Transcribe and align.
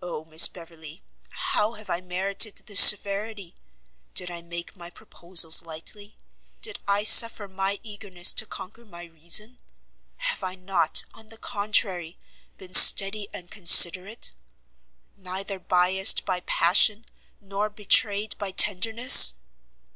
"O 0.00 0.24
Miss 0.26 0.46
Beverley! 0.46 1.02
how 1.30 1.72
have 1.72 1.90
I 1.90 2.00
merited 2.00 2.54
this 2.66 2.78
severity? 2.78 3.56
Did 4.14 4.30
I 4.30 4.42
make 4.42 4.76
my 4.76 4.90
proposals 4.90 5.60
lightly? 5.62 6.16
Did 6.62 6.78
I 6.86 7.02
suffer 7.02 7.48
my 7.48 7.80
eagerness 7.82 8.30
to 8.34 8.46
conquer 8.46 8.84
my 8.84 9.02
reason? 9.02 9.58
Have 10.18 10.44
I 10.44 10.54
not, 10.54 11.02
on 11.14 11.30
the 11.30 11.36
contrary, 11.36 12.16
been 12.58 12.76
steady 12.76 13.26
and 13.34 13.50
considerate? 13.50 14.34
neither 15.16 15.58
biassed 15.58 16.24
by 16.24 16.42
passion 16.46 17.04
nor 17.40 17.68
betrayed 17.70 18.38
by 18.38 18.52
tenderness?" 18.52 19.34